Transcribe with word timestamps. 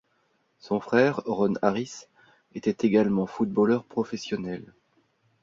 Son 0.57 0.79
frère, 0.79 1.21
Ron 1.27 1.53
Harris, 1.61 2.07
était 2.55 2.87
également 2.87 3.27
footballeur 3.27 3.83
professionnel. 3.83 4.73